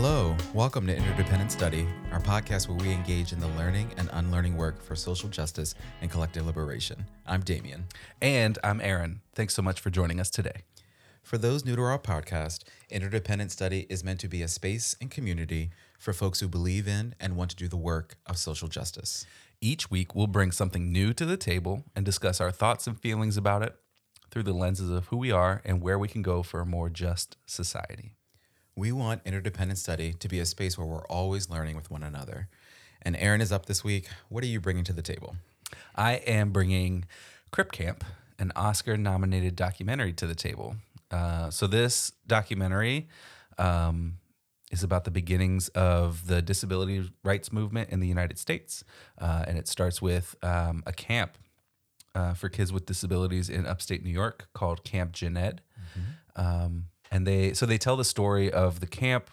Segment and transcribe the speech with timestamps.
[0.00, 4.56] Hello, welcome to Interdependent Study, our podcast where we engage in the learning and unlearning
[4.56, 7.04] work for social justice and collective liberation.
[7.26, 7.86] I'm Damien.
[8.22, 9.22] And I'm Aaron.
[9.34, 10.62] Thanks so much for joining us today.
[11.24, 15.10] For those new to our podcast, Interdependent Study is meant to be a space and
[15.10, 19.26] community for folks who believe in and want to do the work of social justice.
[19.60, 23.36] Each week, we'll bring something new to the table and discuss our thoughts and feelings
[23.36, 23.74] about it
[24.30, 26.88] through the lenses of who we are and where we can go for a more
[26.88, 28.14] just society.
[28.78, 32.48] We want Interdependent Study to be a space where we're always learning with one another.
[33.02, 34.06] And Aaron is up this week.
[34.28, 35.34] What are you bringing to the table?
[35.96, 37.04] I am bringing
[37.50, 38.04] Crip Camp,
[38.38, 40.76] an Oscar nominated documentary, to the table.
[41.10, 43.08] Uh, so, this documentary
[43.58, 44.18] um,
[44.70, 48.84] is about the beginnings of the disability rights movement in the United States.
[49.20, 51.36] Uh, and it starts with um, a camp
[52.14, 55.62] uh, for kids with disabilities in upstate New York called Camp Jened.
[56.36, 59.30] Um, and they so they tell the story of the camp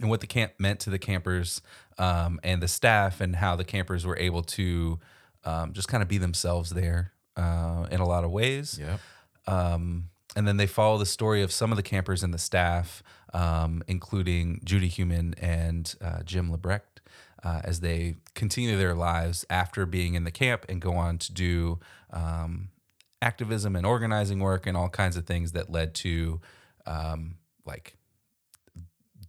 [0.00, 1.60] and what the camp meant to the campers
[1.98, 4.98] um, and the staff and how the campers were able to
[5.44, 8.80] um, just kind of be themselves there uh, in a lot of ways.
[8.80, 9.00] Yep.
[9.46, 13.02] Um, and then they follow the story of some of the campers and the staff,
[13.34, 17.00] um, including Judy Heumann and uh, Jim LeBrecht,
[17.42, 21.32] uh, as they continue their lives after being in the camp and go on to
[21.32, 21.80] do
[22.12, 22.68] um,
[23.20, 26.40] activism and organizing work and all kinds of things that led to
[26.86, 27.36] um,
[27.66, 27.94] like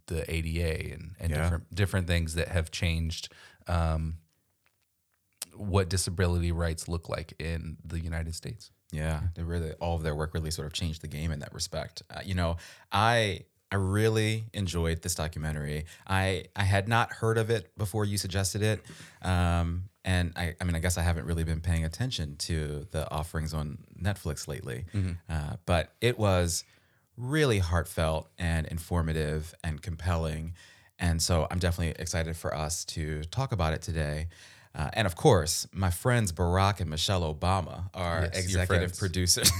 [0.06, 1.42] the ADA and, and Yeah.
[1.42, 3.28] different different things that have changed
[3.66, 4.18] um,
[5.54, 8.70] what disability rights look like in the United States.
[8.90, 11.54] Yeah, they really all of their work really sort of changed the game in that
[11.54, 12.02] respect.
[12.10, 12.56] Uh, you know,
[12.90, 15.86] I I really enjoyed this documentary.
[16.06, 18.80] I I had not heard of it before you suggested it,
[19.22, 23.10] um, and I I mean I guess I haven't really been paying attention to the
[23.10, 24.84] offerings on Netflix lately,
[25.28, 26.64] uh, but it was
[27.16, 30.54] really heartfelt and informative and compelling,
[30.98, 34.28] and so I'm definitely excited for us to talk about it today.
[34.74, 39.52] Uh, and of course, my friends Barack and Michelle Obama are Yes, executive producers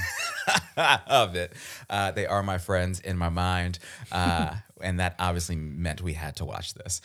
[1.06, 1.53] of it.
[1.91, 3.78] Uh, they are my friends in my mind.
[4.10, 7.00] Uh, and that obviously meant we had to watch this.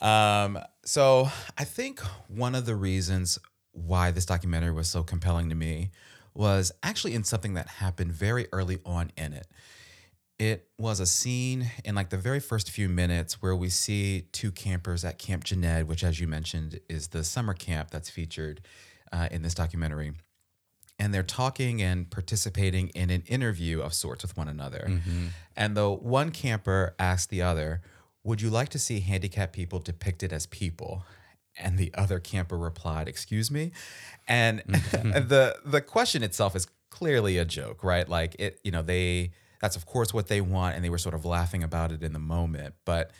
[0.00, 3.38] Um, so I think one of the reasons
[3.72, 5.90] why this documentary was so compelling to me
[6.34, 9.46] was actually in something that happened very early on in it.
[10.38, 14.52] It was a scene in like the very first few minutes where we see two
[14.52, 18.60] campers at Camp Jened, which, as you mentioned, is the summer camp that's featured
[19.12, 20.12] uh, in this documentary.
[20.98, 25.00] And they're talking and participating in an interview of sorts with one another.
[25.56, 27.80] And the one camper asked the other,
[28.24, 31.04] Would you like to see handicapped people depicted as people?
[31.58, 33.72] And the other camper replied, "Excuse me,"
[34.28, 38.06] and the the question itself is clearly a joke, right?
[38.06, 39.30] Like it, you know, they
[39.60, 42.12] that's of course what they want, and they were sort of laughing about it in
[42.12, 42.74] the moment.
[42.84, 43.10] But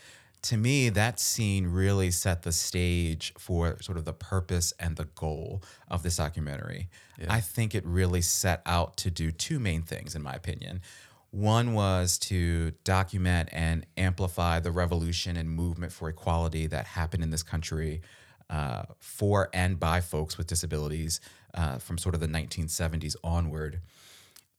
[0.43, 5.07] to me, that scene really set the stage for sort of the purpose and the
[5.07, 6.89] goal of this documentary.
[7.29, 10.83] I think it really set out to do two main things, in my opinion.
[11.31, 17.31] One was to document and amplify the revolution and movement for equality that happened in
[17.31, 18.03] this country
[18.49, 21.21] uh, for and by folks with disabilities
[21.55, 23.81] uh, from sort of the 1970s onward.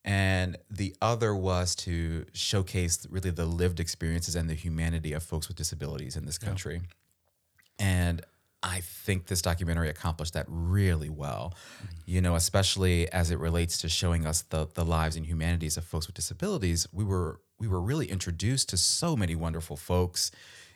[0.05, 5.47] And the other was to showcase really the lived experiences and the humanity of folks
[5.47, 6.81] with disabilities in this country.
[7.77, 8.21] And
[8.63, 11.89] I think this documentary accomplished that really well, mm.
[12.05, 15.83] you know, especially as it relates to showing us the the lives and humanities of
[15.83, 16.87] folks with disabilities.
[16.91, 20.31] We were we were really introduced to so many wonderful folks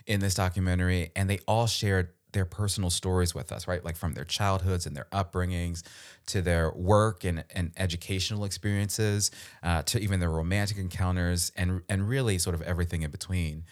[0.05, 3.83] in this documentary, and they all shared their personal stories with us, right?
[3.83, 5.83] Like from their childhoods and their upbringings
[6.27, 9.31] to their work and, and educational experiences,
[9.63, 13.63] uh, to even their romantic encounters, and and really sort of everything in between.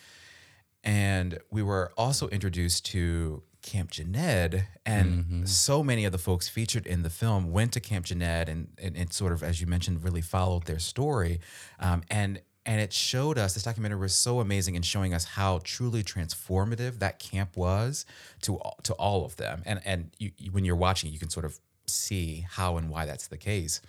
[0.83, 6.87] And we were also introduced to Camp Jened, and so many of the folks featured
[6.87, 10.03] in the film went to Camp Jened, and, and it sort of, as you mentioned,
[10.03, 11.41] really followed their story.
[11.79, 15.59] Um, and and it showed us this documentary was so amazing in showing us how
[15.63, 18.05] truly transformative that camp was
[18.43, 19.63] to all, to all of them.
[19.65, 23.07] And and you, you- when you're watching, you can sort of see how and why
[23.07, 23.81] that's the case.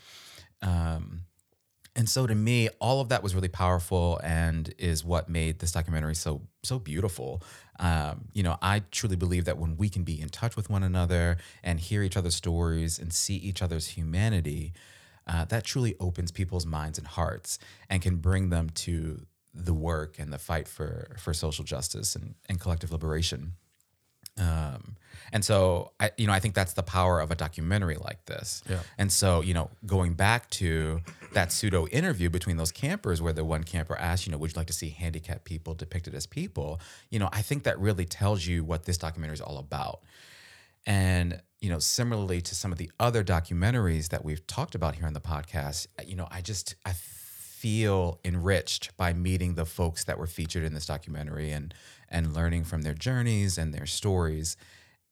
[0.63, 1.21] Um,
[1.95, 5.73] and so to me all of that was really powerful and is what made this
[5.73, 7.43] documentary so so beautiful
[7.81, 10.85] um, you know i truly believe that when we can be in touch with one
[10.85, 14.73] another and hear each other's stories and see each other's humanity
[15.31, 18.95] uh, that truly opens people's minds and hearts and can bring them to
[19.55, 23.43] the work and the fight for for social justice and, and collective liberation
[24.39, 24.97] Um,
[25.33, 28.63] and so I, you know, I think that's the power of a documentary like this.
[28.69, 28.81] Yeah.
[28.97, 31.01] And so, you know, going back to
[31.35, 34.57] that pseudo interview between those campers where the one camper asked, you know, would you
[34.57, 36.81] like to see handicapped people depicted as people?
[37.11, 40.01] You know, I think that really tells you what this documentary is all about.
[40.87, 45.07] And, you know, similarly to some of the other documentaries that we've talked about here
[45.07, 50.05] on the podcast, uh, you know, I just, I feel enriched by meeting the folks
[50.05, 51.75] that were featured in this documentary and,
[52.09, 54.57] and learning from their journeys and their stories.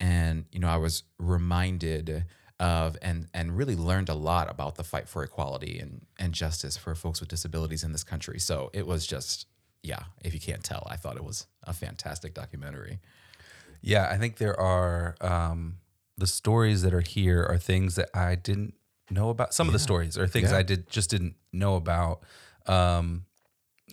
[0.01, 2.25] And, you know, I was reminded
[2.61, 6.77] of and and really learned a lot about the fight for equality and, and justice
[6.77, 8.41] for folks with disabilities in this country.
[8.41, 9.47] So it was just,
[9.83, 12.99] yeah, if you can't tell, I thought it was a fantastic documentary.
[13.81, 15.79] Yeah, I think there are um,
[16.17, 18.75] the stories that are here are things that I didn't
[19.11, 19.55] know about.
[19.55, 20.59] Some of the stories are things Yeah.
[20.59, 22.23] I did just didn't know about
[22.67, 23.25] um,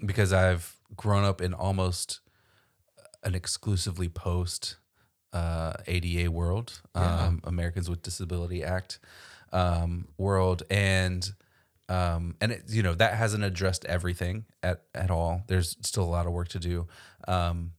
[0.05, 2.19] because I've grown up in almost
[3.23, 4.77] an exclusively post
[5.33, 8.99] uh, ADA world, um, Americans with Disability Act
[9.51, 11.29] um, world, and
[11.89, 15.43] um, and it, you know that hasn't addressed everything at at all.
[15.47, 16.87] There's still a lot of work to do.
[17.27, 17.71] Um,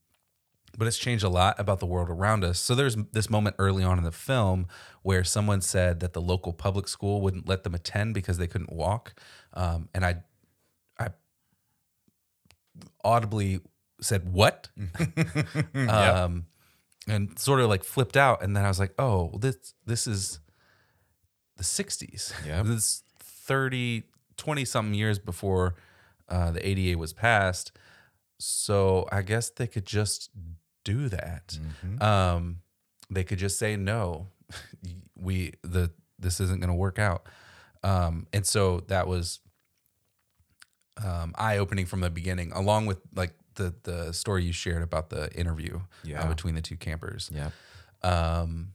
[0.76, 2.58] but it's changed a lot about the world around us.
[2.58, 4.67] So there's this moment early on in the film
[5.02, 8.73] where someone said that the local public school wouldn't let them attend because they couldn't
[8.73, 9.14] walk,
[9.55, 10.23] um, and I,
[10.99, 11.08] I
[13.05, 13.61] audibly
[14.00, 14.69] said what,
[15.75, 16.46] um,
[17.08, 20.40] and sort of like flipped out, and then I was like, oh, this this is
[21.56, 22.32] the '60s.
[22.46, 22.67] Yep.
[22.67, 23.02] this
[23.46, 24.02] 30,
[24.37, 25.76] 20 something years before
[26.29, 27.72] uh, the ADA was passed.
[28.38, 30.31] So I guess they could just
[30.87, 31.59] do that.
[32.00, 32.61] Um,
[33.11, 34.29] they could just say no.
[35.19, 37.27] We the this isn't going to work out.
[37.83, 39.41] Um, and so that was
[41.03, 45.09] um, eye opening from the beginning, along with like the the story you shared about
[45.09, 45.81] the interview
[46.23, 47.31] uh, between the two campers.
[47.32, 47.50] Yeah.
[48.03, 48.75] Um,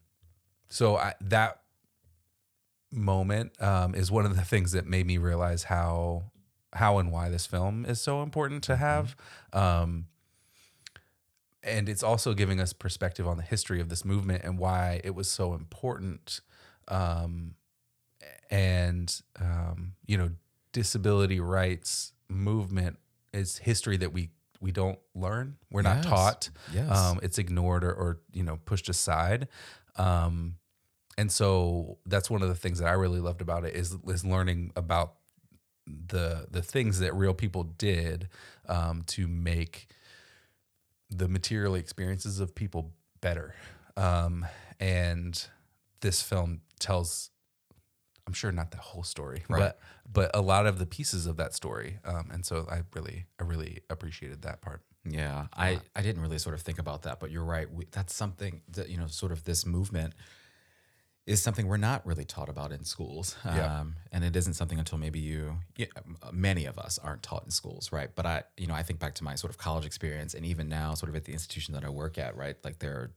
[0.69, 1.61] so I, that
[2.91, 6.23] moment um, is one of the things that made me realize how
[6.73, 9.15] how and why this film is so important to have.
[9.53, 10.07] Um,
[11.63, 15.13] and it's also giving us perspective on the history of this movement and why it
[15.15, 16.41] was so important.
[16.87, 17.55] Um,
[18.49, 20.31] and um, you know,
[20.73, 22.97] disability rights movement
[23.33, 24.29] is history that we
[24.59, 25.57] we don't learn.
[25.71, 26.05] We're not Yes.
[26.05, 26.49] taught.
[26.73, 26.95] Yes.
[26.97, 29.47] Um, it's ignored or, or you know pushed aside.
[29.95, 30.55] Um,
[31.17, 34.23] and so that's one of the things that I really loved about it is is
[34.25, 35.15] learning about
[35.87, 38.29] the the things that real people did
[38.67, 39.87] um, to make
[41.11, 42.91] the material experiences of people
[43.21, 43.53] better.
[43.97, 44.45] Um,
[44.79, 45.43] and
[45.99, 47.29] this film tells,
[48.25, 49.59] I'm sure not the whole story, Right.
[49.59, 49.79] but
[50.13, 51.99] but a lot of the pieces of that story.
[52.03, 54.81] Um, and so I really I really appreciated that part.
[55.03, 57.71] Yeah, I, I didn't really sort of think about that, but you're right.
[57.73, 60.13] We, that's something that, you know, sort of this movement
[61.27, 63.35] is something we're not really taught about in schools.
[63.45, 63.81] Yeah.
[63.81, 65.85] Um, and it isn't something until maybe you, yeah,
[66.31, 68.09] many of us aren't taught in schools, right?
[68.13, 70.67] But I, you know, I think back to my sort of college experience and even
[70.67, 72.55] now, sort of at the institution that I work at, right?
[72.63, 73.11] Like there are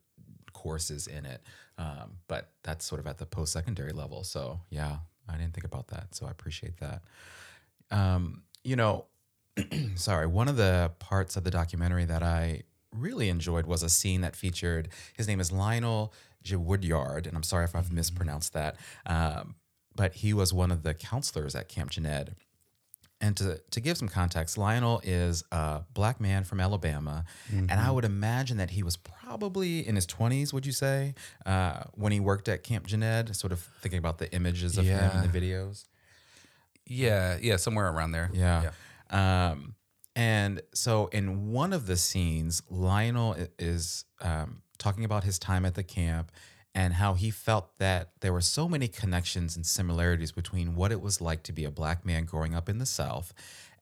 [0.53, 1.43] courses in it,
[1.79, 4.23] um, but that's sort of at the post secondary level.
[4.23, 4.99] So yeah,
[5.29, 6.15] I didn't think about that.
[6.15, 7.03] So I appreciate that.
[7.91, 9.07] Um, you know,
[9.95, 12.63] sorry, one of the parts of the documentary that I
[12.97, 16.13] really enjoyed was a scene that featured his name is Lionel
[16.43, 16.57] J.
[16.57, 18.77] Woodyard, and I'm sorry if I've mispronounced that,
[19.07, 19.57] um,
[19.97, 22.35] but he was one of the counselors at Camp Jened.
[23.21, 27.25] And to, to give some context, Lionel is a black man from Alabama.
[27.71, 31.15] And I would imagine that he was probably in his 20s, would you say,
[31.47, 35.11] uh, when he worked at Camp Jened, sort of thinking about the images of him
[35.25, 35.87] in the videos.
[36.87, 38.31] Yeah, yeah, somewhere around there.
[38.35, 38.73] Yeah.
[39.09, 39.75] Um,
[40.17, 45.75] and so in one of the scenes, Lionel is um, talking about his time at
[45.75, 46.31] the camp
[46.75, 51.01] and how he felt that there were so many connections and similarities between what it
[51.01, 53.33] was like to be a black man growing up in the South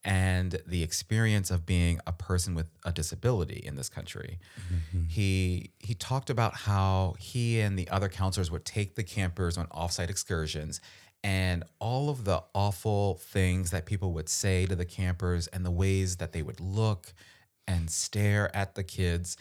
[0.05, 4.37] and the experience of being a person with a disability in this country.
[5.07, 9.67] He he talked about how he and the other counselors would take the campers on
[9.67, 10.81] offsite excursions
[11.23, 15.71] and all of the awful things that people would say to the campers and the
[15.71, 17.13] ways that they would look
[17.67, 19.37] and stare at the kids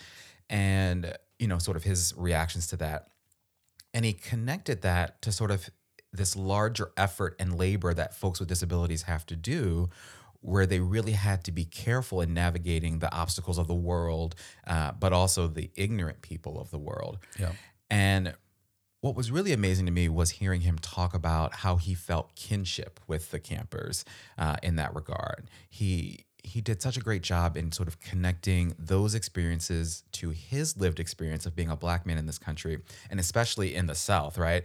[0.49, 3.09] and you know sort of his reactions to that
[3.95, 5.69] and he connected that to sort of
[6.13, 9.89] this larger effort and labor that folks with disabilities have to do
[10.41, 14.35] where they really had to be careful in navigating the obstacles of the world
[14.67, 17.53] uh, but also the ignorant people of the world Yeah.
[17.91, 18.35] and
[19.03, 23.01] what was really amazing to me was hearing him talk about how he felt kinship
[23.07, 24.05] with the campers
[24.39, 25.51] uh, in that regard.
[25.69, 30.77] He he did such a great job in sort of connecting those experiences to his
[30.77, 32.79] lived experience of being a black man in this country,
[33.11, 34.65] and especially in the South, right?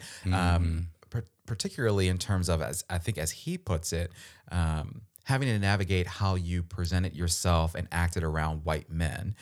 [0.55, 4.11] Um, par- particularly in terms of, as I think, as he puts it,
[4.51, 9.35] um, having to navigate how you presented yourself and acted around white men,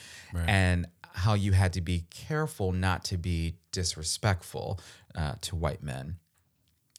[0.47, 4.79] and how you had to be careful not to be disrespectful
[5.15, 6.17] uh, to white men.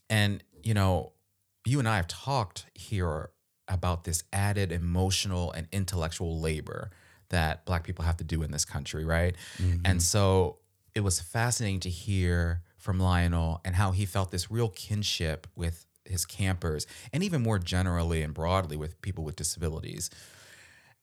[0.08, 1.12] And, you know,
[1.66, 3.30] you and I have talked here
[3.68, 6.90] about this added emotional and intellectual labor
[7.28, 9.34] that Black people have to do in this country, right?
[9.84, 10.60] And so
[10.94, 15.84] it was fascinating to hear from Lionel and how he felt this real kinship with
[16.04, 20.08] his campers and even more generally and broadly with people with disabilities.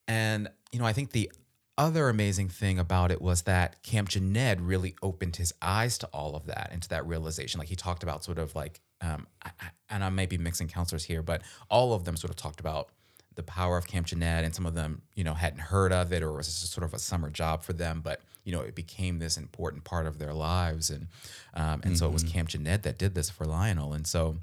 [0.07, 1.29] And, you know, I think the
[1.77, 6.35] other amazing thing about it was that Camp Jened really opened his eyes to all
[6.35, 7.59] of that and to that realization.
[7.59, 10.67] Like he talked about sort of like, um, I, I, and I may be mixing
[10.67, 12.89] counselors here, but all of them sort of talked about
[13.35, 16.21] the power of Camp Jened, and some of them, you know, hadn't heard of it
[16.21, 19.19] or was just sort of a summer job for them, but you know, it became
[19.19, 21.07] this important part of their lives, and
[21.53, 24.37] um, and so it was Camp Jened that did this for Lionel, and so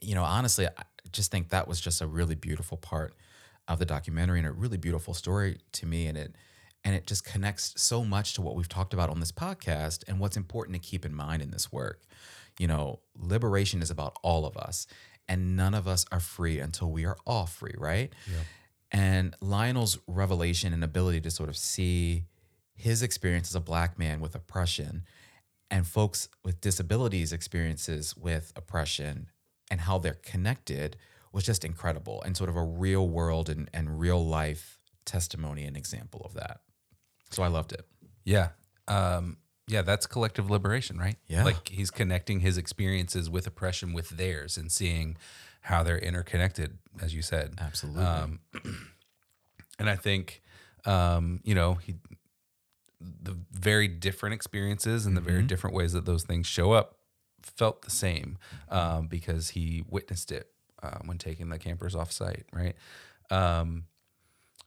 [0.00, 0.82] you know, honestly, I
[1.12, 3.14] just think that was just a really beautiful part
[3.68, 6.06] of the documentary and a really beautiful story to me.
[6.06, 6.36] And it
[6.84, 10.18] and it just connects so much to what we've talked about on this podcast and
[10.18, 12.02] what's important to keep in mind in this work.
[12.58, 14.86] You know, liberation is about all of us,
[15.28, 18.12] and none of us are free until we are all free, right?
[18.90, 22.24] And Lionel's revelation and ability to sort of see
[22.74, 25.04] his experience as a black man with oppression
[25.70, 29.28] and folks with disabilities experiences with oppression
[29.70, 30.96] and how they're connected
[31.32, 35.76] was just incredible and sort of a real world and, and real life testimony and
[35.76, 36.60] example of that.
[37.30, 37.86] So I loved it.
[38.24, 38.50] Yeah.
[38.86, 41.16] Um, yeah, that's collective liberation, right?
[41.28, 41.44] Yeah.
[41.44, 45.16] Like he's connecting his experiences with oppression with theirs and seeing
[45.62, 47.54] how they're interconnected, as you said.
[47.58, 48.02] Absolutely.
[48.02, 48.40] Um,
[49.78, 50.42] and I think,
[50.84, 51.94] um, you know, he,
[53.00, 56.98] the very different experiences and the very different ways that those things show up
[57.42, 60.48] felt the same um, because he witnessed it
[60.82, 62.74] uh, when taking the campers off site, right?
[63.30, 63.84] Um,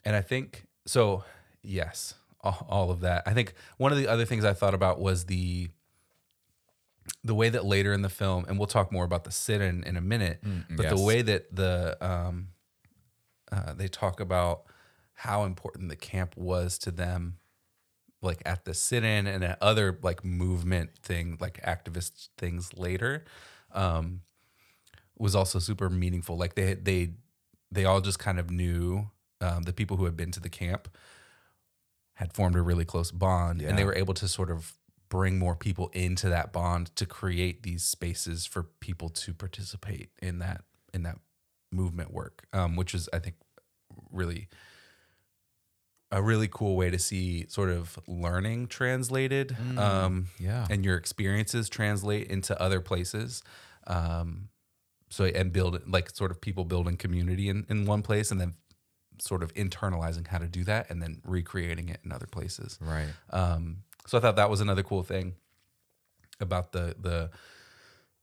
[0.03, 1.23] and I think so.
[1.61, 3.23] Yes, all, all of that.
[3.25, 5.69] I think one of the other things I thought about was the
[7.23, 9.95] the way that later in the film, and we'll talk more about the sit-in in
[9.97, 12.47] a minute, but the way that the um,
[13.51, 14.63] uh, they talk about
[15.13, 17.37] how important the camp was to them,
[18.21, 23.23] like at the sit-in and at other like movement thing, like activist things later,
[23.71, 24.21] um,
[25.17, 26.37] was also super meaningful.
[26.37, 27.11] Like they they
[27.71, 29.09] they all just kind of knew
[29.41, 30.87] um, the people who had been to the camp
[32.15, 34.73] had formed a really close bond, and they were able to sort of
[35.09, 40.39] bring more people into that bond to create these spaces for people to participate in
[40.39, 41.17] that in that
[41.71, 43.35] movement work, um, which is I think
[44.11, 44.47] really
[46.11, 50.65] a really cool way to see sort of learning translated um, yeah.
[50.69, 53.43] and your experiences translate into other places
[53.87, 54.49] um,
[55.09, 58.53] so and build like sort of people building community in, in one place and then
[59.19, 63.07] sort of internalizing how to do that and then recreating it in other places Right.
[63.31, 65.35] um, so I thought that was another cool thing
[66.39, 67.29] about the the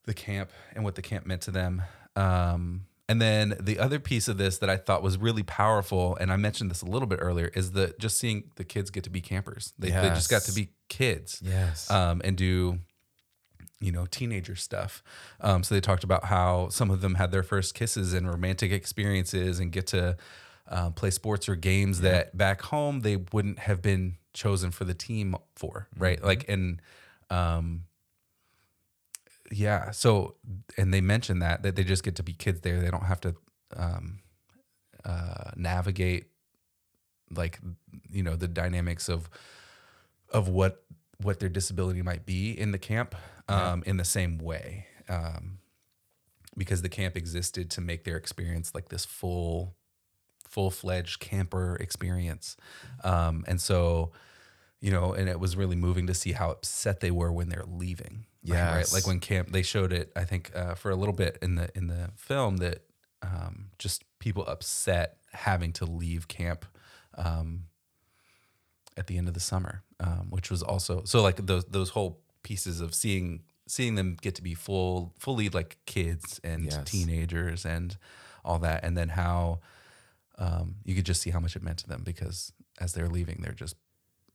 [0.05, 1.83] the camp and what the camp meant to them.
[2.17, 6.33] Um, and then the other piece of this that I thought was really powerful, and
[6.33, 9.11] I mentioned this a little bit earlier, is the just seeing the kids get to
[9.11, 9.73] be campers.
[9.79, 11.91] They, they just got to be kids Yes.
[11.91, 12.79] um, and do
[13.83, 15.03] you know teenager stuff.
[15.41, 18.71] Um, so they talked about how some of them had their first kisses and romantic
[18.73, 20.17] experiences and get to
[20.69, 24.95] uh, play sports or games that back home they wouldn't have been chosen for the
[24.95, 26.23] team for right?
[26.23, 26.81] Like and
[27.29, 27.85] um
[29.51, 30.37] yeah so
[30.79, 32.81] and they mentioned that that they just get to be kids there.
[32.81, 33.35] They don't have to
[33.77, 34.21] um
[35.05, 36.27] uh navigate
[37.35, 37.59] like
[38.11, 39.29] you know the dynamics of
[40.31, 40.85] of what
[41.21, 43.15] what their disability might be in the camp
[43.49, 45.59] um, in the same way um,
[46.57, 49.75] because the camp existed to make their experience like this full
[50.49, 52.57] full-fledged camper experience.
[53.03, 54.13] Um, and so
[54.81, 57.65] you know and it was really moving to see how upset they were when they're
[57.67, 61.15] leaving right, right like when camp they showed it i think uh, for a little
[61.15, 62.83] bit in the in the film that
[63.23, 66.67] um, just people upset having to leave camp
[67.17, 67.65] um,
[68.97, 72.21] at the end of the summer, um, which was also so like those those whole
[72.43, 76.85] pieces of seeing seeing them get to be full fully like kids and Yes.
[76.85, 77.97] teenagers and
[78.45, 79.61] all that, and then how
[80.39, 83.41] um, you could just see how much it meant to them because as they're leaving,
[83.43, 83.77] they're just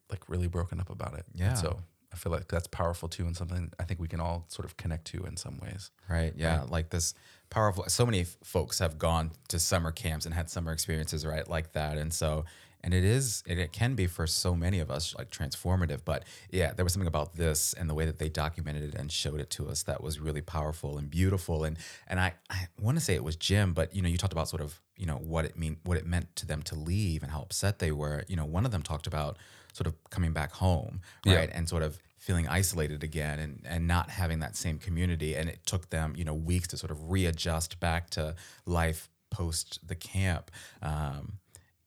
[0.09, 1.25] like really broken up about it.
[1.31, 1.53] And Yeah.
[1.55, 1.79] so
[2.13, 4.77] I feel like that's powerful too, and something I think we can all sort of
[4.77, 5.91] connect to in some ways.
[6.09, 6.33] Right.
[6.37, 6.63] Yeah.
[6.69, 7.13] Like this
[7.49, 7.83] powerful.
[7.89, 11.73] So many f- folks have gone to summer camps and had summer experiences, right, like
[11.73, 11.97] that.
[11.97, 12.45] And so,
[12.83, 16.01] and it is, it, it can be for so many of us like transformative.
[16.05, 19.11] But yeah, there was something about this and the way that they documented it and
[19.11, 21.63] showed it to us that was really powerful and beautiful.
[21.63, 24.33] And and I I want to say it was Jim, but you know, you talked
[24.33, 27.23] about sort of you know what it mean what it meant to them to leave
[27.23, 28.23] and how upset they were.
[28.27, 29.37] You know, one of them talked about
[29.73, 31.35] sort of coming back home, Yeah.
[31.35, 35.35] right, and sort of feeling isolated again and, and not having that same community.
[35.35, 39.79] And it took them, you know, weeks to sort of readjust back to life post
[39.87, 40.49] the camp.
[40.81, 41.33] Um,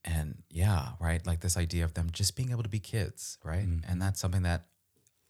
[0.04, 1.24] and yeah, right.
[1.26, 3.66] Like this idea of them just being able to be kids, right?
[3.88, 4.66] And that's something that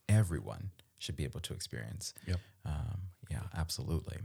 [0.09, 2.15] everyone should be able to experience.
[2.27, 2.39] Yep.
[2.65, 3.00] Um,
[3.31, 4.19] yeah, absolutely.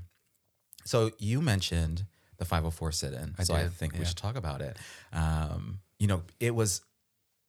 [0.84, 2.06] So you mentioned
[2.38, 3.36] the 504 sit-in.
[3.38, 4.78] I so I did, think we should talk about it.
[5.14, 6.82] Um, you know, it was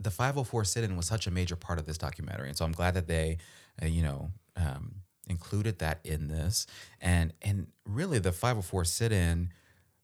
[0.01, 2.95] the 504 sit-in was such a major part of this documentary, and so I'm glad
[2.95, 3.39] that they,
[3.83, 4.97] uh, you know, um,
[5.29, 6.67] included that in this.
[7.01, 9.51] And and really, the 504 sit-in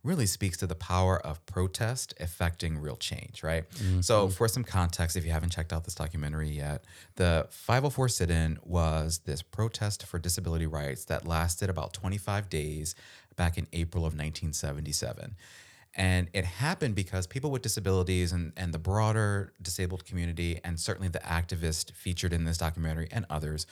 [0.05, 3.69] really speaks to the power of protest affecting real change, right?
[3.71, 4.01] Mm-hmm.
[4.01, 6.85] So, for some context, if you haven't checked out this documentary yet,
[7.17, 12.95] the 504 sit in was this protest for disability rights that lasted about 25 days
[13.37, 15.37] back in April of 1977.
[15.95, 21.09] And it happened because people with disabilities and, and the broader disabled community, and certainly
[21.09, 23.67] the activists featured in this documentary and others,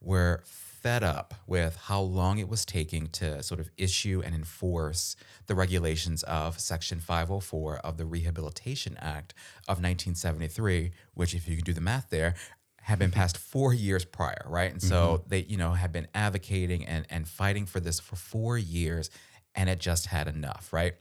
[0.00, 0.42] were
[0.86, 5.16] fed up with how long it was taking to sort of issue and enforce
[5.48, 9.34] the regulations of Section 504 of the Rehabilitation Act
[9.66, 12.36] of 1973, which, if you can do the math there,
[12.82, 14.70] had been passed four years prior, right?
[14.70, 15.28] And so mm-hmm.
[15.28, 19.10] they, you know, had been advocating and, and fighting for this for four years,
[19.56, 20.94] and it just had enough, right?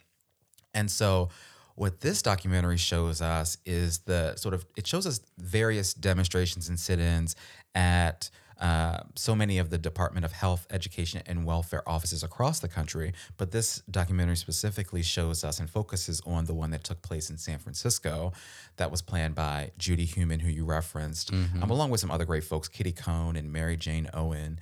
[0.73, 1.29] And so,
[1.75, 6.79] what this documentary shows us is the sort of it shows us various demonstrations and
[6.79, 7.35] sit-ins
[7.75, 12.67] at uh, so many of the Department of Health, Education, and Welfare offices across the
[12.67, 13.13] country.
[13.37, 17.37] But this documentary specifically shows us and focuses on the one that took place in
[17.37, 18.31] San Francisco,
[18.77, 22.43] that was planned by Judy Heumann, who you referenced, um, along with some other great
[22.43, 24.59] folks, Kitty Cone and Mary Jane Owen,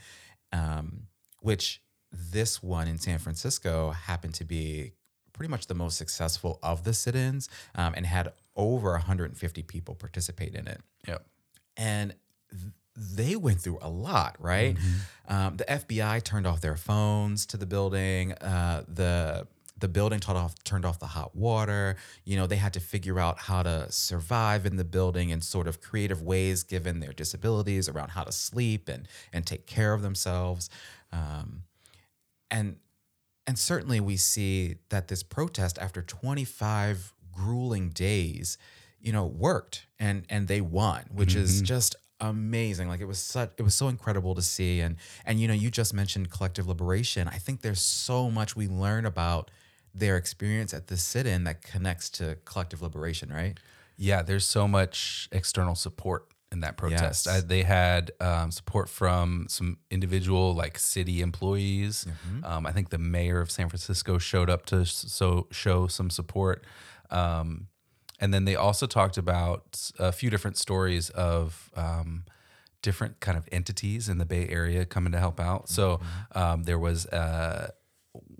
[0.51, 1.07] um,
[1.41, 1.81] which
[2.11, 4.91] this one in San Francisco happened to be
[5.33, 10.53] pretty much the most successful of the sit-ins um, and had over 150 people participate
[10.53, 11.25] in it Yep.
[11.75, 12.13] and
[12.95, 14.77] they went through a lot, right?
[15.27, 18.33] Um, the FBI turned off their phones to the building.
[18.33, 19.47] Uh, the
[19.79, 21.97] the building turned off turned off the hot water.
[22.23, 25.67] You know, they had to figure out how to survive in the building in sort
[25.67, 30.01] of creative ways, given their disabilities, around how to sleep and and take care of
[30.01, 30.69] themselves.
[31.11, 31.63] Um,
[32.51, 32.77] and
[33.47, 38.57] and certainly we see that this protest after 25 grueling days
[39.01, 41.95] you know worked and and they won which is just
[42.29, 45.53] amazing like it was such it was so incredible to see and and you know
[45.53, 49.51] you just mentioned collective liberation i think there's so much we learn about
[49.93, 53.59] their experience at the sit-in that connects to collective liberation right
[53.97, 57.25] Yeah, there's so much external support in that protest.
[57.25, 57.27] Yes.
[57.27, 62.05] I, they had um, support from some individual, like city employees.
[62.05, 62.45] Mm-hmm.
[62.45, 66.63] Um, I think the mayor of San Francisco showed up to so show some support.
[67.09, 67.67] Um,
[68.23, 72.23] and then they also talked about a few different stories of um,
[72.81, 75.69] different kind of entities in the Bay Area coming to help out.
[75.69, 76.37] So Mm-hmm.
[76.41, 77.71] um, there was uh,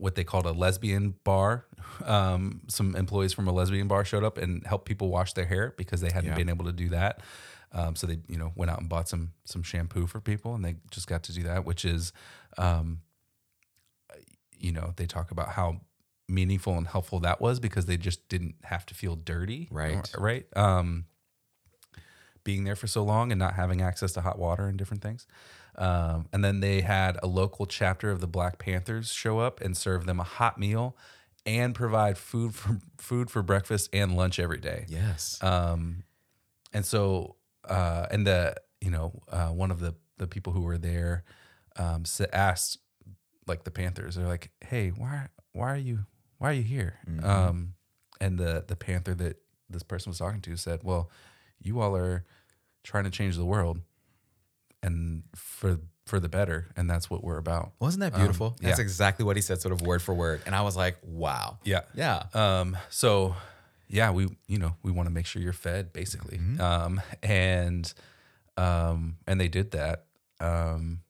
[0.03, 1.65] what they called a lesbian bar.
[2.05, 5.73] Um, some employees from a lesbian bar showed up and helped people wash their hair
[5.77, 6.35] because they hadn't Yeah.
[6.41, 7.21] been able to do that.
[7.71, 10.63] Um, so they, you know, went out and bought some some shampoo for people, and
[10.63, 12.13] they just got to do that, which is,
[12.57, 12.99] um,
[14.57, 15.81] you know, they talk about how
[16.33, 20.09] meaningful and helpful that was because they just didn't have to feel dirty, Right.
[20.17, 20.45] right.
[20.57, 21.05] Um,
[22.43, 25.25] being there for so long and not having access to hot water and different things.
[25.75, 29.75] Um, and then they had a local chapter of the Black Panthers show up and
[29.77, 30.97] serve them a hot meal
[31.45, 34.85] and provide food for food for breakfast and lunch every day.
[34.87, 36.03] yes Um,
[36.73, 37.35] and so,
[37.67, 41.23] uh, and the you know uh, one of the the people who were there
[41.77, 42.77] um, asked
[43.47, 46.05] like the Panthers, they're like, "Hey, why why are you
[46.43, 47.75] why are you here?" Um,
[48.19, 49.37] and the the Panther that
[49.69, 51.09] this person was talking to said, "Well,
[51.59, 52.25] you all are
[52.83, 53.79] trying to change the world,
[54.81, 58.79] and for for the better, and that's what we're about." wasn't that beautiful Um, that's
[58.79, 58.83] yeah.
[58.83, 61.81] exactly what he said sort of word for word and i was like wow Yeah.
[61.93, 63.35] yeah Um, so
[63.87, 67.93] yeah, we you know we want to make sure you're fed basically, um, and
[68.57, 70.05] um, and they did that.
[70.39, 71.01] Um,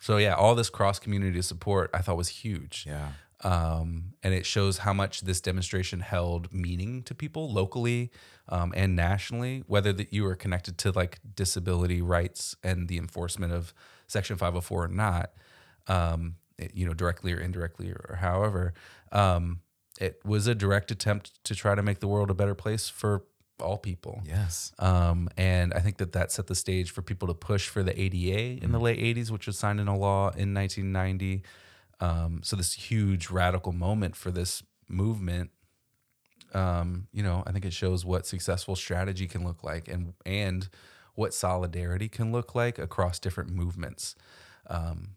[0.00, 2.84] so yeah, all this cross community support I thought was huge.
[2.86, 3.12] yeah
[3.44, 8.10] Um, and it shows how much this demonstration held meaning to people locally
[8.48, 13.52] um, and nationally, whether that you were connected to like disability rights and the enforcement
[13.52, 13.74] of
[14.06, 15.32] Section 504 or not,
[15.88, 18.74] um, it- you know, directly or indirectly or, however.
[19.10, 19.60] Um,
[20.00, 23.24] it was a direct attempt to try to make the world a better place for
[23.60, 24.22] all people.
[24.24, 24.72] Yes.
[24.78, 27.98] Um, and I think that that set the stage for people to push for the
[28.00, 31.42] ADA in the late 80s, which was signed into law in 1990.
[32.00, 35.50] Um, so this huge radical moment for this movement.
[36.54, 40.68] Um, you know, I think it shows what successful strategy can look like and and
[41.14, 44.14] what solidarity can look like across different movements.
[44.66, 45.16] Um,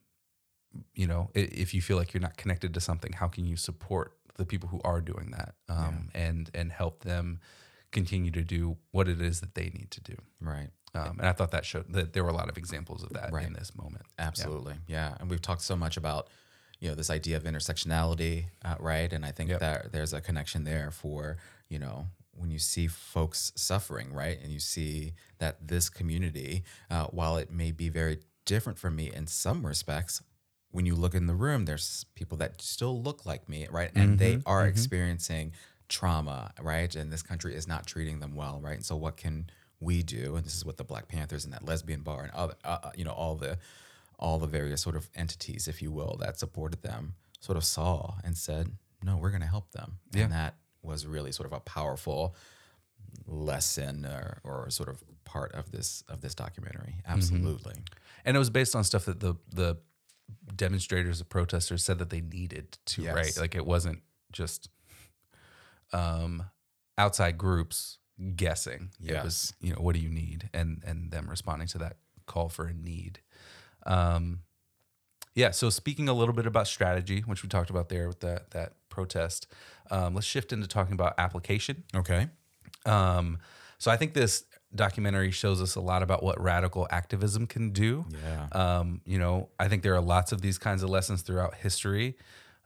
[0.94, 4.14] you know, if you feel like you're not connected to something, how can you support
[4.38, 7.40] the people who are doing that um, and and help them
[7.92, 10.16] continue to do what it is that they need to do?
[10.40, 10.70] Right.
[10.94, 13.34] Um, and I thought that showed that there were a lot of examples of that
[13.34, 13.46] Right.
[13.46, 14.06] in this moment.
[14.18, 14.76] Absolutely.
[14.88, 15.16] Yeah.
[15.20, 16.30] And we've talked so much about,
[16.80, 19.12] you know, this idea of intersectionality, uh, right?
[19.12, 19.60] And I think Yep.
[19.60, 21.38] that there's a connection there for,
[21.70, 24.38] you know, when you see folks suffering, right?
[24.42, 29.12] And you see that this community, uh, while it may be very different from me
[29.12, 30.22] in some respects,
[30.72, 33.92] when you look in the room, there's people that still look like me, right?
[33.96, 35.54] And they are experiencing
[35.88, 36.94] trauma, right?
[36.94, 38.76] And this country is not treating them well, right?
[38.76, 40.36] And so, what can we do?
[40.36, 42.92] And this is what the Black Panthers and that lesbian bar and other, uh, uh,
[42.96, 43.58] you know, all the
[44.20, 48.16] all the various sort of entities, if you will, that supported them, sort of saw
[48.24, 48.72] and said,
[49.04, 50.24] "No, we're going to help them." Yeah.
[50.24, 52.36] And that was really sort of a powerful
[53.28, 56.96] lesson or, or sort of part of this of this documentary.
[57.08, 57.76] Absolutely.
[58.24, 59.78] And it was based on stuff that the the
[60.56, 63.16] demonstrators, the protesters said that they needed to Yes.
[63.16, 63.38] right.
[63.40, 64.02] Like it wasn't
[64.32, 64.70] just
[65.94, 66.44] um,
[66.98, 68.00] outside groups
[68.36, 68.90] guessing.
[69.04, 72.50] It was you know what do you need, and and them responding to that call
[72.50, 73.20] for a need.
[73.86, 74.40] Um,
[75.34, 75.52] yeah.
[75.52, 78.74] So speaking a little bit about strategy, which we talked about there with that that
[78.90, 79.48] protest,
[79.92, 81.84] um, let's shift into talking about application.
[81.96, 82.28] Okay.
[82.86, 83.40] Um,
[83.78, 88.06] so I think this documentary shows us a lot about what radical activism can do.
[88.24, 88.48] Yeah.
[88.52, 92.16] Um, you know, I think there are lots of these kinds of lessons throughout history,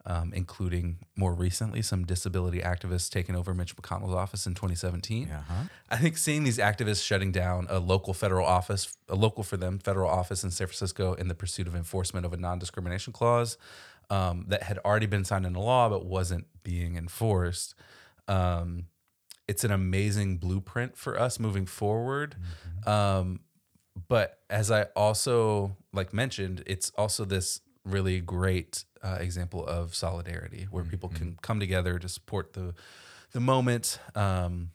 [0.05, 5.29] um, including more recently some disability activists taking over Mitch McConnell's office in 2017.
[5.29, 5.53] Uh-huh.
[5.89, 9.79] I think seeing these activists shutting down a local federal office, a local for them
[9.79, 13.57] federal office in San Francisco in the pursuit of enforcement of a non discrimination clause
[14.09, 17.75] um, that had already been signed into law but wasn't being enforced.
[18.27, 18.85] Um,
[19.47, 22.35] it's an amazing blueprint for us moving forward.
[22.85, 23.41] Um,
[24.07, 30.67] but as I also like mentioned, it's also this really great uh, example of solidarity
[30.69, 32.73] where people can come together to support the
[33.31, 34.71] the moment, um,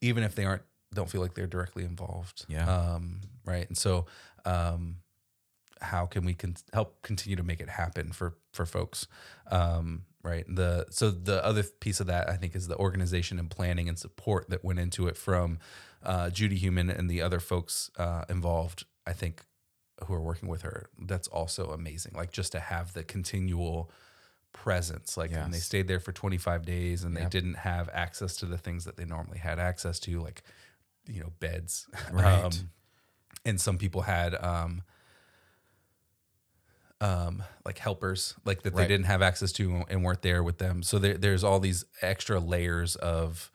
[0.00, 2.46] even if they aren't don't feel like they're directly involved.
[2.48, 2.68] Yeah.
[2.68, 3.66] Um, right.
[3.68, 4.06] And so,
[4.44, 4.96] um,
[5.80, 9.06] how can we con- help continue to make it happen for for folks?
[9.50, 10.44] Um, right.
[10.48, 13.98] The so the other piece of that I think is the organization and planning and
[13.98, 15.58] support that went into it from
[16.02, 18.84] uh, Judy Heumann and the other folks uh, involved.
[19.06, 19.42] I think
[20.04, 20.88] who are working with her.
[20.98, 22.12] That's also amazing.
[22.14, 23.90] Like just to have the continual
[24.52, 25.16] presence.
[25.16, 28.56] Like and they stayed there for 25 days and they didn't have access to the
[28.56, 30.42] things that they normally had access to, like
[31.06, 31.86] you know beds.
[32.12, 32.62] Right.
[33.44, 34.82] and some people had um,
[37.00, 40.82] um, like helpers, like that they didn't have access to and weren't there with them.
[40.82, 43.50] So there, there's all these extra layers of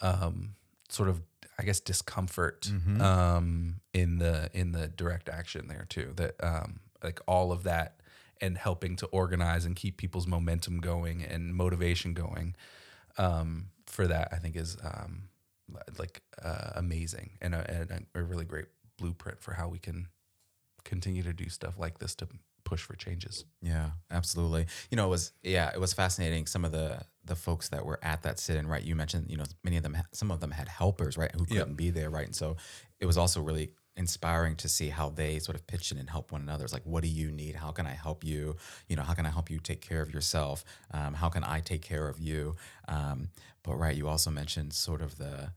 [0.00, 0.54] um,
[0.88, 1.20] sort of,
[1.58, 3.00] I guess, discomfort Mm-hmm.
[3.00, 6.12] um, in the in the direct action there too.
[6.16, 8.00] That um, like all of that
[8.40, 12.56] and helping to organize and keep people's momentum going and motivation going
[13.18, 15.28] um, for that, I think is um,
[15.98, 18.66] like uh, amazing and a, and a really great
[18.98, 20.08] blueprint for how we can
[20.84, 22.28] continue to do stuff like this to
[22.64, 23.44] push for changes.
[23.62, 24.66] Yeah, absolutely.
[24.90, 26.46] You know, it was yeah, it was fascinating.
[26.46, 28.82] Some of the the folks that were at that sit-in, right?
[28.82, 31.74] You mentioned, you know, many of them, some of them had helpers, right, who couldn't
[31.74, 32.26] be there, right?
[32.26, 32.56] And so
[33.00, 36.32] it was also really inspiring to see how they sort of pitch in and help
[36.32, 36.64] one another.
[36.64, 37.54] It's like, what do you need?
[37.54, 38.56] How can I help you?
[38.88, 40.64] You know, how can I help you take care of yourself?
[40.90, 42.56] Um, how can I take care of you?
[42.88, 43.28] Um,
[43.62, 45.52] but right, you also mentioned sort of the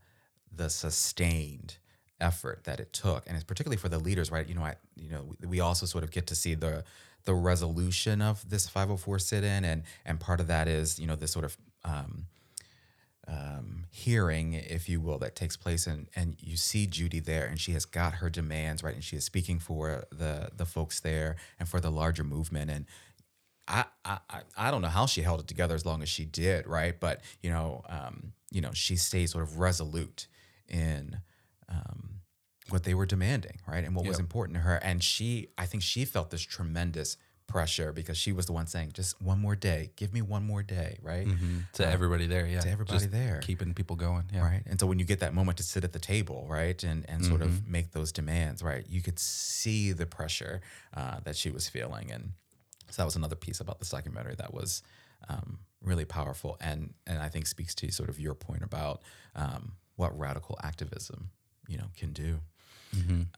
[0.50, 1.76] the sustained
[2.20, 4.48] effort that it took, and it's particularly for the leaders, right?
[4.48, 6.84] You know, I, you know, we, also sort of get to see the
[7.24, 11.30] the resolution of this 504 sit-in, and and part of that is you know this
[11.32, 12.26] sort of um,
[13.26, 17.60] um, hearing, if you will, that takes place, and and you see Judy there, and
[17.60, 21.36] she has got her demands right, and she is speaking for the the folks there
[21.58, 22.86] and for the larger movement, and
[23.66, 24.18] I, I
[24.56, 26.98] I- don't know how she held it together as long as she did, right?
[26.98, 30.26] But you know, um, you know, she stayed sort of resolute
[30.68, 31.18] in
[31.68, 32.20] um,
[32.70, 34.76] what they were demanding, right, and what was important to her.
[34.76, 38.90] And she, I think, she felt this tremendous pressure because she was the one saying,
[38.92, 41.26] "Just one more day, give me one more day," right?
[41.74, 43.40] to everybody there, yeah, to everybody Just there.
[43.42, 44.42] keeping people going, yeah.
[44.42, 47.08] right and so when you get that moment to sit at the table right and
[47.08, 50.60] and sort of make those demands right you could see the pressure
[50.94, 52.32] uh, that she was feeling and
[52.90, 54.82] so that was another piece about this documentary that was
[55.28, 59.02] um, really powerful and and i think speaks to sort of your point about
[59.34, 61.30] um, what radical activism
[61.68, 62.40] you know can do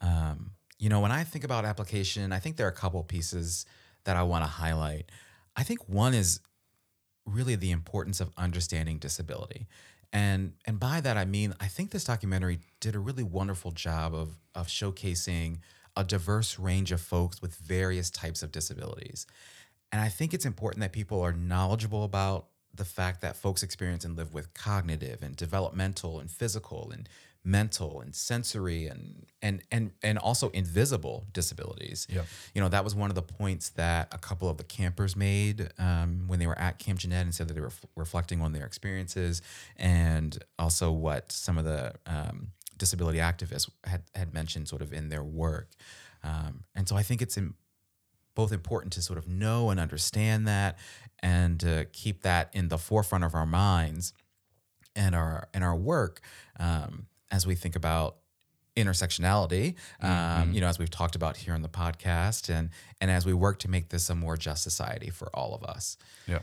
[0.01, 3.67] um, you know when i think about application i think there are a couple pieces
[4.05, 5.11] that i want to highlight
[5.57, 6.41] i think one is
[7.27, 9.67] really the importance of understanding disability.
[10.13, 14.15] And and by that I mean I think this documentary did a really wonderful job
[14.15, 15.59] of of showcasing
[15.97, 19.27] a diverse range of folks with various types of disabilities.
[19.93, 24.05] And I think it's important that people are knowledgeable about the fact that folks experience
[24.05, 27.09] and live with cognitive and developmental and physical and
[27.43, 32.07] mental and sensory and and and and also invisible disabilities.
[32.11, 32.27] Yep.
[32.55, 35.71] You know, that was one of the points that a couple of the campers made
[35.79, 38.53] um, when they were at Camp Jeanette and said that they were f- reflecting on
[38.53, 39.41] their experiences
[39.77, 45.09] and also what some of the um, disability activists had, had mentioned sort of in
[45.09, 45.71] their work.
[46.23, 47.39] Um, and so I think it's
[48.35, 50.79] both important to sort of know and understand that
[51.23, 54.13] and to keep that in the forefront of our minds
[54.97, 56.21] and our and our work
[56.59, 58.17] um, as we think about
[58.77, 63.27] intersectionality um, you know as we've talked about here on the podcast and and as
[63.27, 66.39] we work to make this a more just society for all of us Yeah.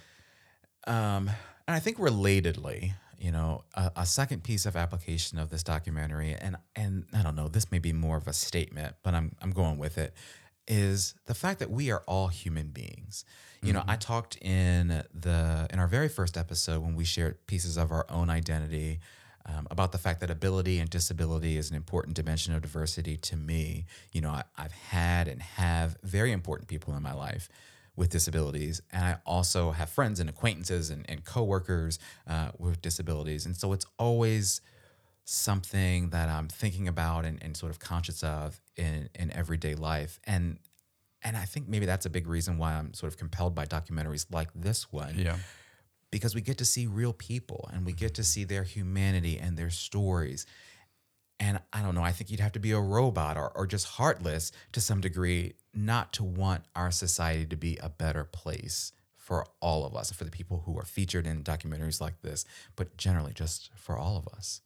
[0.85, 1.29] um,
[1.67, 6.33] and I think relatedly, you know, a, a second piece of application of this documentary,
[6.33, 9.51] and and I don't know, this may be more of a statement, but I'm I'm
[9.51, 10.13] going with it,
[10.67, 13.25] is the fact that we are all human beings.
[13.63, 17.77] You know, I talked in the in our very first episode when we shared pieces
[17.77, 18.99] of our own identity.
[19.49, 23.37] Um, about the fact that ability and disability is an important dimension of diversity to
[23.37, 23.85] me.
[24.11, 27.47] You know, I, I've had and have very important people in my life
[27.95, 28.81] with disabilities.
[28.91, 33.45] And I also have friends and acquaintances and, and coworkers uh, with disabilities.
[33.45, 34.61] And so it's always
[35.29, 40.19] something that I'm thinking about and, and sort of conscious of in, in everyday life.
[40.23, 40.57] And
[41.21, 44.25] and I think maybe that's a big reason why I'm sort of compelled by documentaries
[44.31, 45.35] like this one Yeah.
[46.11, 49.57] because we get to see real people and we get to see their humanity and
[49.57, 50.45] their stories.
[51.39, 53.85] And I don't know, I think you'd have to be a robot or, or just
[53.87, 59.45] heartless to some degree not to want our society to be a better place for
[59.59, 62.45] all of us, for the people who are featured in documentaries like this,
[62.77, 64.61] but generally just for all of us.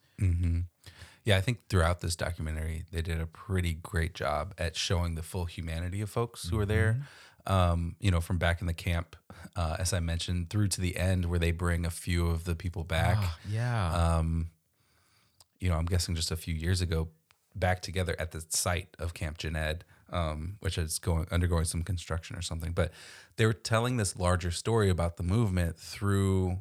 [1.23, 5.21] Yeah, I think throughout this documentary, they did a pretty great job at showing the
[5.21, 7.01] full humanity of folks who are there.
[7.47, 9.15] Um, you know, from back in the camp,
[9.55, 12.55] uh, as I mentioned, through to the end where they bring a few of the
[12.55, 13.17] people back.
[13.49, 14.17] Yeah.
[14.17, 14.49] Um,
[15.60, 17.10] you know, I'm guessing just a few years ago,
[17.55, 22.36] back together at the site of Camp Jened, um, which is going undergoing some construction
[22.36, 22.71] or something.
[22.71, 22.91] But
[23.38, 26.60] they were telling this larger story about the movement through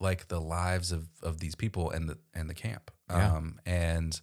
[0.00, 2.90] like the lives of of these people and the and the camp.
[3.10, 3.36] Yeah.
[3.36, 4.20] Um, and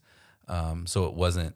[0.47, 1.55] um, so it wasn't.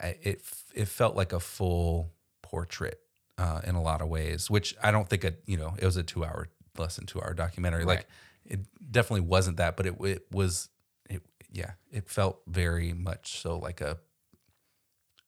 [0.00, 3.00] It it felt like a full portrait
[3.38, 5.96] uh, in a lot of ways, which I don't think a you know it was
[5.96, 7.84] a two hour less than two hour documentary.
[7.84, 7.98] Right.
[7.98, 8.06] Like
[8.44, 10.68] it definitely wasn't that, but it it was
[11.08, 13.98] it yeah it felt very much so like a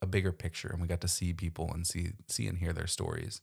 [0.00, 2.86] a bigger picture, and we got to see people and see see and hear their
[2.86, 3.40] stories,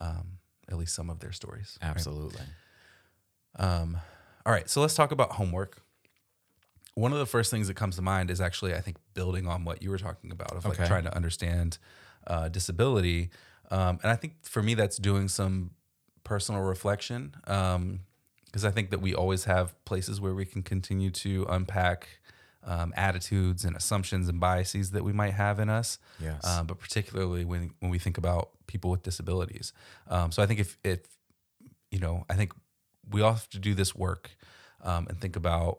[0.00, 1.78] um, at least some of their stories.
[2.36, 2.44] right?
[3.56, 3.98] Um,
[4.44, 5.82] all right, so let's talk about homework.
[6.94, 9.64] One of the first things that comes to mind is actually, I think, building on
[9.64, 10.86] what you were talking about of like Okay.
[10.86, 11.78] trying to understand
[12.26, 13.30] uh, disability.
[13.70, 15.70] Um, and I think for me, that's doing some
[16.24, 21.46] personal reflection because I think that we always have places where we can continue to
[21.48, 22.08] unpack
[22.64, 25.98] um, attitudes and assumptions and biases that we might have in us.
[26.20, 26.42] Yes.
[26.44, 29.72] Uh, but particularly when when we think about people with disabilities.
[30.08, 31.00] Um, so I think if if
[31.90, 32.52] you know, I think
[33.10, 34.30] we all have to do this work
[34.82, 35.78] um, and think about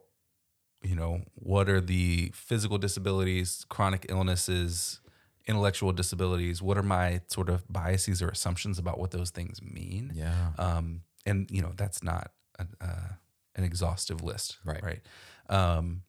[0.81, 4.99] you know what are the physical disabilities, chronic illnesses,
[5.47, 6.61] intellectual disabilities.
[6.61, 10.11] What are my sort of biases or assumptions about what those things mean?
[10.13, 10.51] Yeah.
[10.57, 13.13] um, and you know that's not an, uh,
[13.55, 14.83] an exhaustive list, Right.
[14.83, 15.01] Right.
[15.49, 16.03] Um,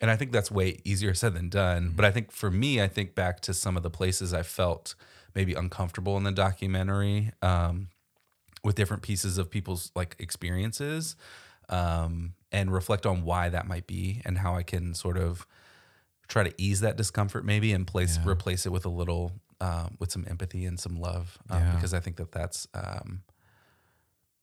[0.00, 1.84] and I think that's way easier said than done.
[1.84, 1.96] Mm-hmm.
[1.96, 4.94] But I think for me, I think back to some of the places I felt
[5.34, 7.88] maybe uncomfortable in the documentary um,
[8.66, 11.14] with different pieces of people's like experiences,
[11.68, 15.46] um, and reflect on why that might be and how I can sort of
[16.28, 18.32] try to ease that discomfort maybe and place Yeah.
[18.32, 21.74] replace it with a little um, with some empathy and some love um, Yeah.
[21.76, 23.22] because I think that that's um,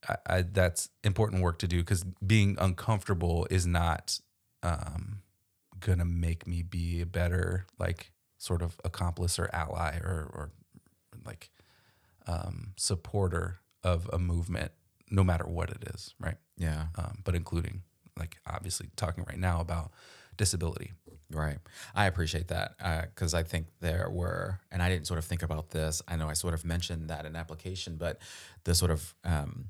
[0.08, 4.20] I, I, that's important work to do because being uncomfortable is not
[4.64, 5.22] um,
[5.82, 10.52] gonna make me be a better like sort of accomplice or ally or or
[11.26, 11.50] like
[12.26, 14.72] um, supporter of a movement,
[15.10, 16.38] no matter what it is, right?
[16.58, 16.88] Yeah.
[16.98, 17.84] Um, but including,
[18.18, 19.92] like, obviously talking right now about
[20.38, 20.92] disability.
[21.32, 21.58] Right.
[21.96, 22.78] I appreciate that
[23.10, 26.02] because I think there were, and I didn't sort of think about this.
[26.08, 28.20] I know I sort of mentioned that in application, but
[28.66, 29.70] the sort of um,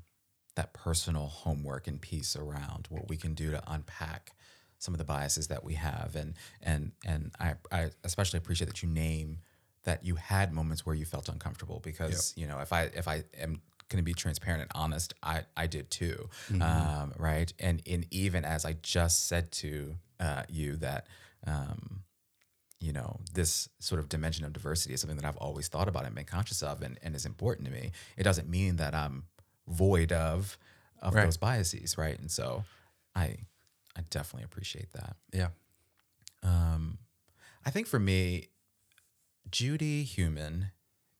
[0.56, 4.32] that personal homework and piece around what we can do to unpack
[4.78, 8.82] some of the biases that we have, and and and I, I especially appreciate that
[8.82, 9.38] you name
[9.84, 13.24] that you had moments where you felt uncomfortable because you know if I if I
[13.40, 16.28] am going to be transparent and honest, I I did too,
[16.60, 17.52] um, right?
[17.58, 21.06] And and even as I just said to uh, you that.
[21.46, 22.00] Um,
[22.80, 26.04] you know, this sort of dimension of diversity is something that I've always thought about
[26.04, 27.92] and been conscious of and, and is important to me.
[28.18, 29.24] It doesn't mean that I'm
[29.66, 30.58] void of
[31.00, 31.24] of Right.
[31.24, 32.18] those biases, right?
[32.18, 32.64] And so
[33.14, 33.36] I
[33.96, 35.16] I definitely appreciate that.
[35.32, 35.48] Yeah.
[36.42, 36.98] Um,
[37.64, 38.48] I think for me,
[39.50, 40.70] Judy Heumann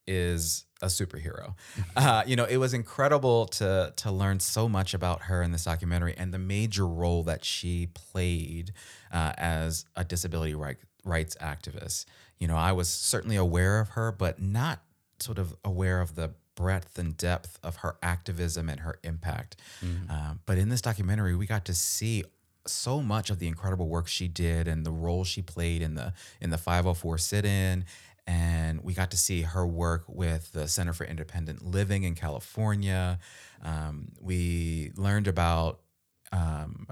[0.07, 1.55] is a superhero.
[1.97, 5.65] Uh, you know, it was incredible to to learn so much about her in this
[5.65, 8.73] documentary and the major role that she played
[9.13, 12.05] uh, as a disability right, rights activist.
[12.39, 14.81] You know, I was certainly aware of her, but not
[15.21, 19.57] sort of aware of the breadth and depth of her activism and her impact.
[20.11, 22.25] Um, but in this documentary, we got to see
[22.67, 26.13] so much of the incredible work she did and the role she played in the
[26.41, 27.85] in the 504 sit-in
[28.27, 33.19] and we got to see her work with the Center for Independent Living in California.
[33.63, 35.81] Um, we learned about
[36.33, 36.87] um,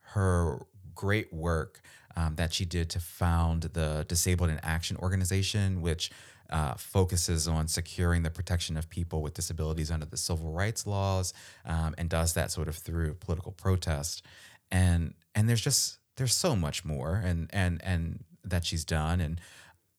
[0.00, 1.80] her great work
[2.16, 6.10] um, that she did to found the Disabled in Action organization, which
[6.50, 11.34] uh, focuses on securing the protection of people with disabilities under the civil rights laws,
[11.66, 14.24] um, and does that sort of through political protest.
[14.70, 19.40] And and there's just there's so much more, and and and that she's done, and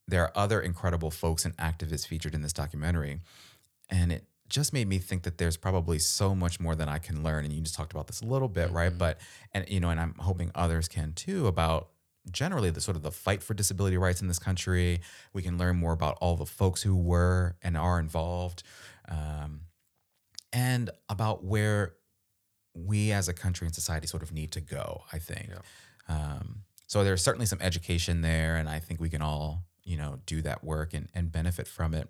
[0.10, 3.20] there are other incredible folks and activists featured in this documentary,
[3.90, 7.24] and it just made me think that there's probably so much more than I can
[7.24, 7.46] learn.
[7.46, 8.96] And you just talked about this a little bit, right?
[8.96, 9.20] But
[9.54, 11.90] and you know, and I'm hoping others can too about
[12.32, 15.02] generally the sort of the fight for disability rights in this country.
[15.34, 18.64] We can learn more about all the folks who were and are involved,
[19.08, 19.62] um,
[20.52, 21.94] and about where
[22.74, 25.04] we as a country and society sort of need to go.
[25.14, 25.50] I think.
[26.08, 30.20] Um, so there's certainly some education there, and I think we can all you know
[30.28, 32.08] do that work and, and benefit from it.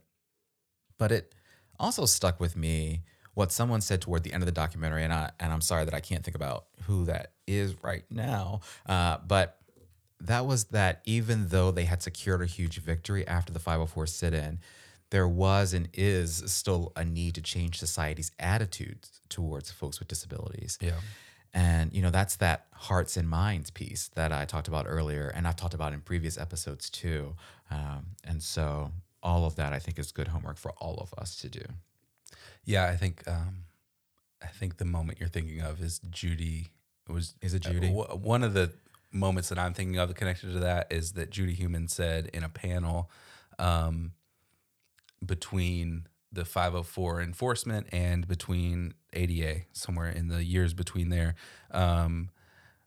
[0.98, 1.34] But it
[1.80, 3.04] also stuck with me
[3.36, 5.94] what someone said toward the end of the documentary, and I and I'm sorry that
[5.94, 8.60] I can't think about who that is right now.
[8.86, 9.58] Uh, but
[10.20, 14.60] that was that even though they had secured a huge victory after the 504 sit-in,
[15.12, 20.78] there was and is still a need to change society's attitudes towards folks with disabilities.
[20.82, 21.00] Yeah.
[21.54, 25.48] And you know, that's that hearts and minds piece that I talked about earlier, and
[25.48, 27.36] I've talked about in previous episodes too.
[27.72, 31.36] Um, and so all of that I think is good homework for all of us
[31.38, 31.64] to do.
[32.66, 33.66] Yeah, I think um,
[34.44, 36.68] I think the moment you're thinking of is Judy.
[37.08, 37.88] It was Is it uh, Judy?
[37.88, 38.72] w- one of the
[39.12, 42.50] moments that I'm thinking of connected to that is that Judy Heumann said in a
[42.50, 43.10] panel
[43.58, 44.12] um,
[45.26, 51.36] between the 504 enforcement and between ADA, somewhere in the years between there,
[51.72, 52.30] um,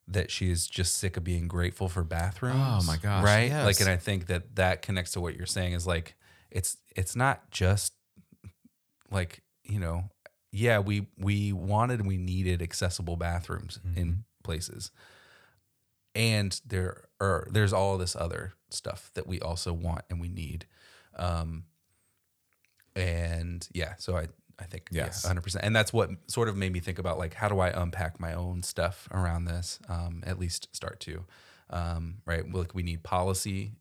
[0.08, 2.56] that she is just sick of being grateful for bathrooms.
[2.58, 3.48] Oh my gosh, Right?
[3.50, 3.64] yes.
[3.64, 6.14] Like, and I think that that connects to what you're saying is like
[6.50, 7.94] it's it's not just
[9.10, 10.04] like you know
[10.50, 14.90] yeah we we wanted and we needed accessible bathrooms in places
[16.14, 20.66] and there are there's all this other stuff that we also want and we need
[21.16, 21.64] um
[22.94, 24.26] and yeah so i
[24.62, 25.24] i think Yes.
[25.26, 27.68] yeah, 100% and that's what sort of made me think about like how do i
[27.68, 31.24] unpack my own stuff around this um at least start to
[31.70, 33.72] um right like we need policy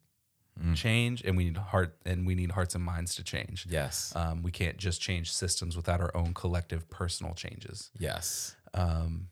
[0.75, 4.13] change and we need heart and we need hearts and minds to change Yes.
[4.15, 8.55] um, we can't just change systems without our own collective personal changes yes.
[8.75, 9.29] um,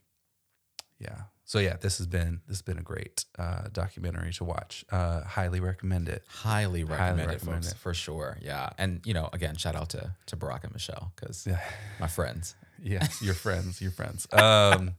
[0.98, 4.84] yeah so yeah this has been this has been a great uh, documentary to watch
[4.92, 7.78] uh, highly recommend it Highly recommend it, recommend folks, it.
[7.84, 8.38] for sure.
[8.40, 8.70] Yeah.
[8.82, 11.58] And you know, again, shout out to to Barack and Michelle because Yeah.
[11.98, 12.54] my friends.
[12.94, 14.94] yes your friends your friends um,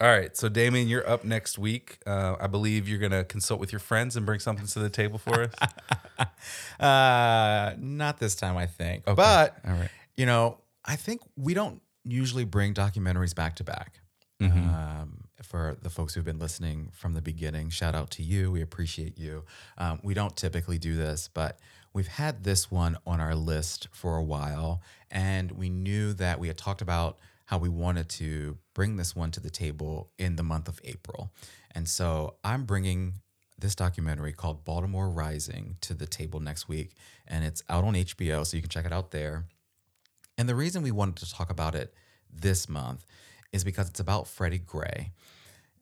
[0.00, 3.70] all right so damien you're up next week uh, i believe you're gonna consult with
[3.74, 5.54] your friends and bring something to the table for us
[6.80, 9.04] Uh, not this time, I think.
[9.04, 9.90] But All right.
[10.16, 14.00] you know, I think we don't usually bring documentaries back to back.
[14.40, 18.50] Um, for the folks who've been listening from the beginning, shout out to you.
[18.50, 19.44] We appreciate you.
[19.78, 21.58] Um, we don't typically do this, but
[21.92, 26.48] we've had this one on our list for a while, and we knew that we
[26.48, 30.42] had talked about how we wanted to bring this one to the table in the
[30.42, 31.32] month of April.
[31.74, 33.14] And so I'm bringing
[33.58, 36.94] this documentary called Baltimore Rising to the table next week,
[37.28, 39.44] and it's out on HBO, so you can check it out there.
[40.38, 41.94] And the reason we wanted to talk about it
[42.32, 43.04] this month
[43.52, 45.12] is because it's about Freddie Gray.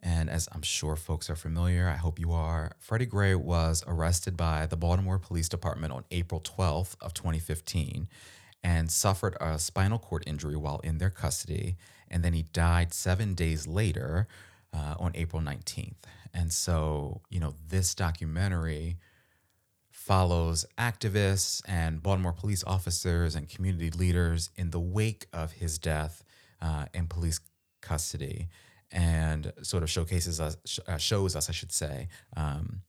[0.03, 4.36] And as I'm sure folks are familiar, I hope you are, Freddie Gray was arrested
[4.36, 8.09] by the Baltimore Police Department on April 12th of 2015
[8.62, 11.76] and suffered a spinal cord injury while in their custody.
[12.09, 14.26] And then he died seven days later
[14.72, 15.96] uh, on April 19th.
[16.32, 18.96] And so, you know, this documentary
[19.90, 26.24] follows activists and Baltimore police officers and community leaders in the wake of his death
[26.62, 27.40] uh, in police
[27.82, 28.48] custody
[28.93, 32.82] and sort of showcases us, uh, shows us, I should say, um,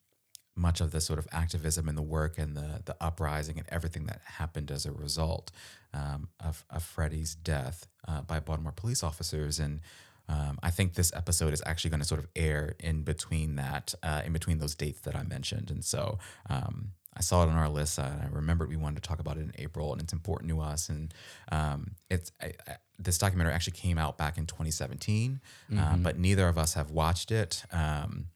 [0.55, 4.05] much of the sort of activism and the work and the the uprising and everything
[4.05, 5.51] that happened as a result
[5.93, 9.59] um, of, of Freddie's death uh, by Baltimore police officers.
[9.59, 9.81] And
[10.29, 13.93] um, I think this episode is actually going to sort of air in between that,
[14.03, 15.71] uh, in between those dates that I mentioned.
[15.71, 17.99] And so um, I saw it on our list.
[17.99, 20.49] Uh, and I remembered we wanted to talk about it in April, and it's important
[20.51, 20.89] to us.
[20.89, 21.13] And
[21.51, 25.41] um, it's I, I, this documentary actually came out back in 2017,
[25.77, 27.63] uh, but neither of us have watched it.
[27.71, 28.27] Um,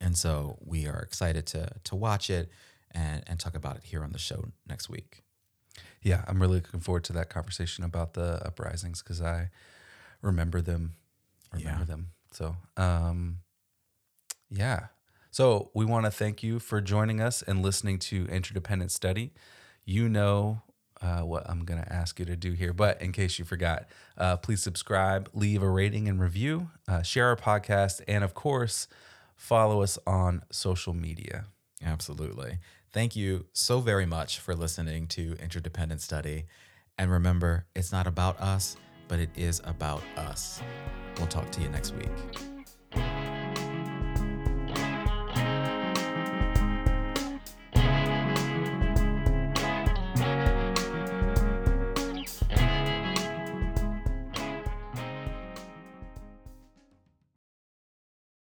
[0.00, 2.50] and so we are excited to to watch it
[2.92, 5.22] and, and talk about it here on the show next week.
[6.02, 9.48] Yeah, I'm really looking forward to that conversation about the uprisings because I
[10.22, 10.94] remember them.
[11.52, 11.84] Remember Yeah.
[11.86, 12.08] them.
[12.32, 13.38] So, um,
[14.50, 14.88] yeah.
[15.34, 19.32] So we want to thank you for joining us and listening to Interdependent Study.
[19.84, 20.62] You know
[21.02, 23.86] uh, what I'm going to ask you to do here, but in case you forgot,
[24.16, 28.86] uh, please subscribe, leave a rating and review, uh, share our podcast, and of course,
[29.34, 31.46] follow us on social media.
[31.84, 32.58] Absolutely.
[32.92, 36.44] Thank you so very much for listening to Interdependent Study.
[36.96, 38.76] And remember, it's not about us,
[39.08, 40.62] but it is about us.
[41.18, 42.53] We'll talk to you next week.